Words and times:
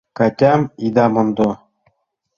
«Катям 0.17 0.61
ида 0.85 1.05
мондо...» 1.13 1.49